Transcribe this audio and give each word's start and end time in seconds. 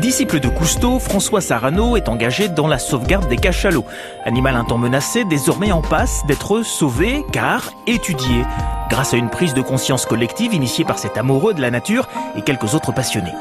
Disciple 0.00 0.40
de 0.40 0.48
Cousteau, 0.48 0.98
François 0.98 1.42
Sarano 1.42 1.94
est 1.94 2.08
engagé 2.08 2.48
dans 2.48 2.66
la 2.66 2.78
sauvegarde 2.78 3.28
des 3.28 3.36
cachalots. 3.36 3.84
Animal 4.24 4.56
un 4.56 4.64
temps 4.64 4.78
menacé, 4.78 5.24
désormais 5.24 5.72
en 5.72 5.82
passe 5.82 6.24
d'être 6.26 6.62
sauvé 6.62 7.22
car 7.32 7.74
étudié, 7.86 8.46
grâce 8.88 9.12
à 9.12 9.18
une 9.18 9.28
prise 9.28 9.52
de 9.52 9.60
conscience 9.60 10.06
collective 10.06 10.54
initiée 10.54 10.86
par 10.86 10.98
cet 10.98 11.18
amoureux 11.18 11.52
de 11.52 11.60
la 11.60 11.70
nature 11.70 12.08
et 12.34 12.40
quelques 12.40 12.74
autres 12.74 12.92
passionnés. 12.92 13.34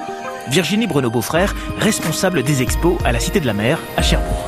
Virginie 0.50 0.88
Bruno-Beaufrère, 0.88 1.56
responsable 1.78 2.44
des 2.44 2.62
expos 2.62 2.98
à 3.06 3.14
la 3.14 3.22
Cité 3.22 3.40
de 3.40 3.46
la 3.46 3.54
Mer 3.54 3.80
à 3.96 4.02
Cherbourg. 4.02 4.44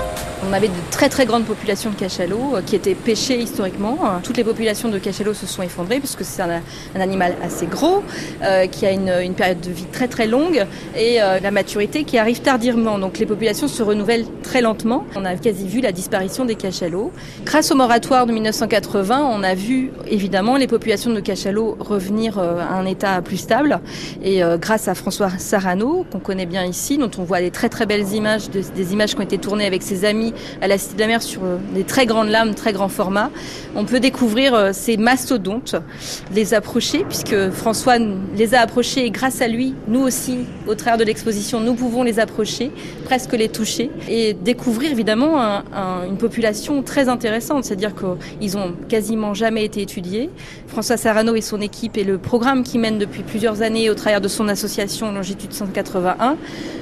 On 0.52 0.54
avait 0.54 0.68
de 0.68 0.74
très 0.92 1.08
très 1.08 1.26
grandes 1.26 1.46
populations 1.46 1.92
de 1.92 1.96
cachalots 1.96 2.58
euh, 2.58 2.62
qui 2.62 2.76
étaient 2.76 2.94
pêchés 2.94 3.40
historiquement. 3.40 3.98
Toutes 4.22 4.36
les 4.36 4.44
populations 4.44 4.90
de 4.90 5.00
cachalots 5.00 5.34
se 5.34 5.46
sont 5.46 5.64
effondrées 5.64 6.00
puisque 6.00 6.26
c'est 6.26 6.42
un, 6.42 6.62
animal 7.00 7.38
assez 7.42 7.68
gros, 7.68 8.04
euh, 8.44 8.68
qui 8.68 8.86
a 8.86 8.92
une, 8.92 9.34
période 9.34 9.62
de 9.62 9.72
vie 9.72 9.86
très 9.86 10.10
très 10.10 10.28
longue 10.28 10.66
et 10.94 11.22
euh, 11.22 11.40
la 11.40 11.52
maturité 11.52 12.04
qui 12.04 12.18
arrive 12.18 12.42
tardivement. 12.42 13.00
Donc 13.00 13.18
les 13.18 13.26
populations 13.26 13.70
se 13.70 13.82
renouvellent 13.82 14.26
très 14.44 14.60
lentement. 14.60 15.06
On 15.16 15.24
a 15.24 15.36
quasi 15.36 15.70
vu 15.70 15.80
la 15.80 15.94
disparition 15.94 16.44
des 16.44 16.56
cachalots. 16.56 17.14
Grâce 17.46 17.72
au 17.72 17.76
moratoire 17.76 18.26
de 18.26 18.34
1980, 18.34 19.30
on 19.32 19.44
a 19.44 19.56
vu 19.56 19.92
évidemment 20.06 20.58
les 20.58 20.68
populations 20.68 21.14
de 21.14 21.22
cachalots 21.22 21.78
revenir 21.80 22.38
à 22.38 22.74
un 22.74 22.86
état 22.86 23.22
plus 23.22 23.38
stable. 23.38 23.80
Et 24.22 24.42
grâce 24.60 24.90
à 24.90 24.96
François 24.96 25.30
Sarano, 25.38 26.06
qu'on 26.12 26.20
connaît 26.20 26.46
bien 26.46 26.66
ici, 26.66 26.98
dont 26.98 27.12
on 27.18 27.24
voit 27.24 27.40
des 27.40 27.52
très 27.52 27.70
très 27.70 27.86
belles 27.86 28.12
images, 28.14 28.50
des 28.50 28.92
images 28.94 29.16
qui 29.16 29.20
ont 29.20 29.24
été 29.24 29.38
tournées 29.38 29.66
avec 29.66 29.82
ses 29.82 30.04
amis 30.04 30.34
à 30.62 30.68
la 30.68 30.78
Cité 30.78 30.96
de 30.96 31.00
la 31.02 31.08
Mer 31.08 31.22
sur 31.22 31.44
euh, 31.44 31.58
des 31.74 31.84
très 31.84 32.06
grandes 32.06 32.30
lames, 32.30 32.56
très 32.56 32.74
grands 32.74 32.90
formats. 32.90 33.32
On 33.76 33.86
peut 33.86 34.00
découvrir 34.00 34.54
euh, 34.54 34.70
ces 34.74 34.98
mastodontes, 34.98 35.76
les 36.34 36.54
approcher, 36.54 37.06
puisque 37.08 37.50
François 37.52 37.98
les 38.36 38.56
a 38.56 38.62
approchés 38.62 39.06
et 39.06 39.12
grâce 39.12 39.42
à 39.42 39.48
lui, 39.48 39.74
nous 39.88 40.02
aussi, 40.02 40.40
au 40.68 40.76
travers 40.76 40.98
de 40.98 41.04
l'exposition, 41.04 41.60
nous 41.60 41.74
pouvons 41.74 42.04
les 42.04 42.20
approcher, 42.20 42.72
presque 43.06 43.34
les 43.34 43.50
toucher 43.50 43.90
et 44.10 44.34
découvrir 44.34 44.92
évidemment 44.92 45.62
une 46.08 46.18
population 46.18 46.82
très 46.84 47.10
intéressante, 47.10 47.66
c'est-à-dire 47.66 47.94
qu'ils 47.96 48.58
ont 48.58 48.74
quasiment 48.90 49.34
jamais 49.34 49.66
été 49.66 49.82
étudiés. 49.82 50.30
François 50.68 50.98
Sarano 50.98 51.36
et 51.36 51.42
son 51.42 51.62
équipe 51.62 51.98
et 51.98 52.04
le 52.04 52.18
programme 52.18 52.64
qui 52.64 52.78
mène 52.78 52.98
depuis 52.98 53.24
plusieurs 53.24 53.62
années 53.62 53.90
au 53.90 53.96
travers 53.96 54.22
de 54.22 54.28
son 54.28 54.48
association 54.48 55.12
Longitude 55.12 55.54
181 55.54 56.38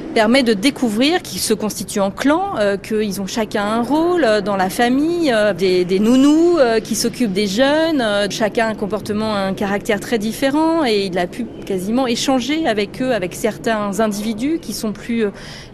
permet 0.09 0.43
de 0.43 0.53
découvrir 0.53 1.21
qu'ils 1.21 1.39
se 1.39 1.53
constituent 1.53 1.99
en 1.99 2.11
clan, 2.11 2.55
euh, 2.57 2.77
qu'ils 2.77 3.21
ont 3.21 3.27
chacun 3.27 3.63
un 3.63 3.81
rôle 3.81 4.23
euh, 4.23 4.41
dans 4.41 4.55
la 4.55 4.69
famille, 4.69 5.31
euh, 5.31 5.53
des, 5.53 5.99
nounous 5.99 6.57
qui 6.83 6.95
s'occupent 6.95 7.33
des 7.33 7.47
jeunes, 7.47 8.03
chacun 8.29 8.69
un 8.69 8.75
comportement, 8.75 9.35
un 9.35 9.53
caractère 9.53 9.99
très 9.99 10.17
différent 10.17 10.85
et 10.85 11.05
il 11.05 11.17
a 11.17 11.27
pu 11.27 11.45
quasiment 11.65 12.07
échanger 12.07 12.67
avec 12.67 13.01
eux, 13.01 13.11
avec 13.11 13.35
certains 13.35 13.99
individus 13.99 14.59
qui 14.61 14.73
sont 14.73 14.93
plus 14.93 15.25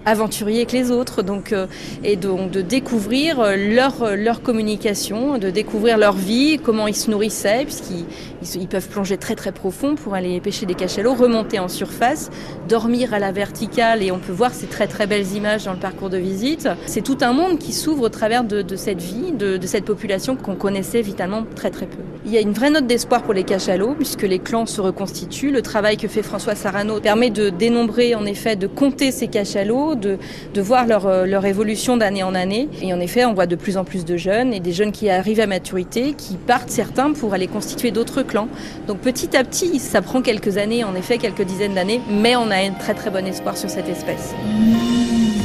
aventuriers 0.06 0.66
que 0.66 0.74
les 0.74 0.92
autres, 0.92 1.22
donc 1.22 1.54
et 2.04 2.16
donc 2.16 2.52
de 2.52 2.62
découvrir 2.62 3.44
leur 3.56 4.16
leur 4.16 4.42
communication, 4.42 5.38
de 5.38 5.50
découvrir 5.50 5.98
leur 5.98 6.14
vie, 6.14 6.60
comment 6.64 6.88
ils 6.88 6.96
se 6.96 7.12
nourrissaient, 7.12 7.66
puisqu'ils 7.66 8.06
ils, 8.62 8.68
peuvent 8.68 8.90
plonger 8.90 9.18
très 9.18 9.36
très 9.36 9.52
profond 9.52 9.96
pour 9.96 10.14
aller 10.16 10.40
pêcher 10.42 10.66
des 10.66 10.76
cachalots, 10.76 11.14
remonter 11.14 11.60
en 11.60 11.68
surface, 11.68 12.32
dormir 12.68 13.14
à 13.14 13.20
la 13.20 13.32
verticale 13.32 14.02
et 14.02 14.12
on 14.12 14.20
peut 14.26 14.34
voir 14.34 14.54
ces 14.54 14.68
très 14.68 14.88
très 14.88 15.08
belles 15.08 15.32
images 15.34 15.66
dans 15.66 15.74
le 15.74 15.80
parcours 15.80 16.10
de 16.10 16.18
visite. 16.18 16.68
C'est 16.86 17.04
tout 17.04 17.18
un 17.22 17.34
monde 17.34 17.60
qui 17.60 17.74
s'ouvre 17.74 18.04
au 18.04 18.10
travers 18.10 18.44
de, 18.44 18.76
cette 18.76 19.02
vie, 19.02 19.32
de, 19.32 19.60
cette 19.66 19.86
population 19.86 20.36
qu'on 20.36 20.56
connaissait 20.56 21.02
vitalement 21.02 21.44
très 21.56 21.70
très 21.70 21.86
peu. 21.86 21.98
Il 22.26 22.32
y 22.32 22.38
a 22.38 22.42
une 22.42 22.54
vraie 22.54 22.72
note 22.72 22.88
d'espoir 22.88 23.22
pour 23.22 23.34
les 23.34 23.44
cachalots 23.44 23.94
puisque 23.94 24.24
les 24.24 24.40
clans 24.40 24.66
se 24.66 24.82
reconstituent. 24.82 25.52
Le 25.52 25.62
travail 25.62 25.98
que 25.98 26.08
fait 26.08 26.24
François 26.24 26.56
Sarano 26.56 27.00
permet 27.00 27.30
de 27.30 27.50
dénombrer, 27.50 28.16
en 28.16 28.26
effet, 28.26 28.56
de 28.56 28.68
compter 28.68 29.12
ces 29.12 29.28
cachalots, 29.28 29.96
de, 29.96 30.18
de 30.54 30.62
voir 30.62 30.88
leur, 30.88 31.06
euh, 31.06 31.26
leur 31.26 31.46
évolution 31.46 31.98
d'année 31.98 32.24
en 32.24 32.34
année. 32.34 32.68
Et 32.82 32.94
en 32.94 33.00
effet, 33.00 33.26
on 33.26 33.34
voit 33.34 33.46
de 33.46 33.56
plus 33.56 33.78
en 33.78 33.84
plus 33.84 34.06
de 34.06 34.18
jeunes 34.18 34.54
et 34.54 34.60
des 34.60 34.72
jeunes 34.72 34.92
qui 34.92 35.10
arrivent 35.10 35.40
à 35.40 35.48
maturité, 35.48 36.14
qui 36.18 36.36
partent 36.36 36.70
certains 36.70 37.14
pour 37.14 37.34
aller 37.34 37.48
constituer 37.48 37.92
d'autres 37.92 38.24
clans. 38.24 38.48
Donc 38.88 39.00
petit 39.00 39.38
à 39.38 39.44
petit, 39.44 39.80
ça 39.80 40.02
prend 40.02 40.22
quelques 40.22 40.58
années, 40.58 40.84
en 40.84 40.96
effet, 40.96 41.18
quelques 41.18 41.44
dizaines 41.44 41.76
d'années, 41.76 42.02
mais 42.10 42.36
on 42.36 42.50
a 42.50 42.56
un 42.56 42.72
très 42.72 42.94
très 42.96 43.12
bon 43.12 43.26
espoir 43.26 43.56
sur 43.58 43.70
cette 43.70 43.88
espèce. 43.88 44.15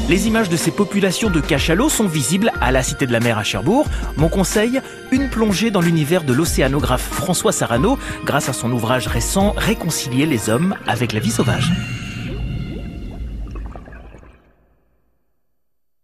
Les 0.08 0.26
images 0.26 0.48
de 0.48 0.56
ces 0.56 0.72
populations 0.72 1.30
de 1.30 1.40
cachalots 1.40 1.88
sont 1.88 2.08
visibles 2.08 2.50
à 2.60 2.72
la 2.72 2.82
Cité 2.82 3.06
de 3.06 3.12
la 3.12 3.20
Mer 3.20 3.38
à 3.38 3.44
Cherbourg. 3.44 3.86
Mon 4.16 4.28
conseil, 4.28 4.80
une 5.12 5.30
plongée 5.30 5.70
dans 5.70 5.80
l'univers 5.80 6.24
de 6.24 6.32
l'océanographe 6.32 7.08
François 7.08 7.52
Sarano 7.52 7.96
grâce 8.24 8.48
à 8.48 8.52
son 8.52 8.72
ouvrage 8.72 9.06
récent 9.06 9.54
Réconcilier 9.56 10.26
les 10.26 10.50
hommes 10.50 10.74
avec 10.88 11.12
la 11.12 11.20
vie 11.20 11.30
sauvage. 11.30 11.70